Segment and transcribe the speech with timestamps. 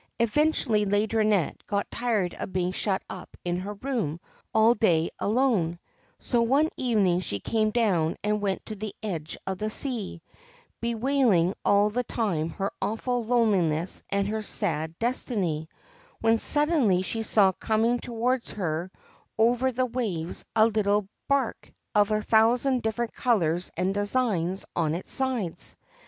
[0.19, 4.19] Eventually Laideronnette got tired of being shut up in her room
[4.51, 5.77] all day alone,
[6.17, 10.23] so one evening she came down and went to the edge of the sea,
[10.81, 15.69] bewailing all the time her awful loneliness and her sad destiny,
[16.19, 18.89] when suddenly she saw coming towards her
[19.37, 25.11] over the waves a little barque of a thousand different colours and designs on its
[25.11, 25.75] sides.